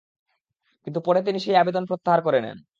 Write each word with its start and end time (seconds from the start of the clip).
কিন্তু 0.87 0.99
পরে 1.05 1.19
তিনি 1.23 1.39
সেই 1.39 1.55
আবেদন 1.57 1.83
প্রত্যাহার 1.85 2.21
করে 2.23 2.39
নেন। 2.41 2.57